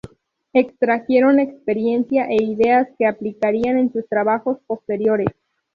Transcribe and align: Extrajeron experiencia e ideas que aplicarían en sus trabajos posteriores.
Extrajeron 0.53 1.39
experiencia 1.39 2.25
e 2.27 2.33
ideas 2.43 2.87
que 2.97 3.05
aplicarían 3.05 3.77
en 3.77 3.93
sus 3.93 4.07
trabajos 4.09 4.57
posteriores. 4.65 5.27